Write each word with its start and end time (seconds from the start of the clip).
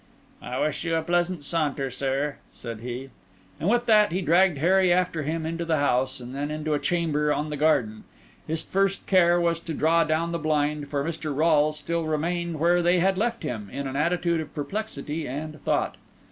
"I 0.41 0.59
wish 0.59 0.83
you 0.83 0.95
a 0.95 1.03
pleasant 1.03 1.43
saunter, 1.45 1.91
sir," 1.91 2.37
said 2.51 2.79
he. 2.79 3.11
And 3.59 3.69
with 3.69 3.85
that 3.85 4.11
he 4.11 4.21
dragged 4.21 4.57
Harry 4.57 4.91
after 4.91 5.21
him 5.21 5.45
into 5.45 5.63
the 5.63 5.77
house, 5.77 6.19
and 6.19 6.33
then 6.33 6.49
into 6.49 6.73
a 6.73 6.79
chamber 6.79 7.31
on 7.31 7.51
the 7.51 7.55
garden. 7.55 8.05
His 8.47 8.63
first 8.63 9.05
care 9.05 9.39
was 9.39 9.59
to 9.59 9.75
draw 9.75 10.03
down 10.03 10.31
the 10.31 10.39
blind, 10.39 10.87
for 10.89 11.03
Mr. 11.03 11.31
Rolles 11.35 11.77
still 11.77 12.05
remained 12.07 12.59
where 12.59 12.81
they 12.81 12.97
had 12.97 13.15
left 13.15 13.43
him, 13.43 13.69
in 13.71 13.85
an 13.85 13.95
attitude 13.95 14.41
of 14.41 14.55
perplexity 14.55 15.27
and 15.27 15.63
thought. 15.63 15.97